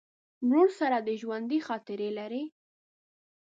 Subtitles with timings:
[0.45, 2.43] ورور سره د ژوندي خاطرې لرې.